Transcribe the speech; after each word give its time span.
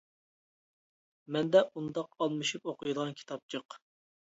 مەندە 1.35 1.61
ئۇنداق 1.67 2.11
ئالمىشىپ 2.17 2.67
ئوقۇيدىغان 2.73 3.15
كىتاب 3.23 3.49
جىق! 3.57 3.81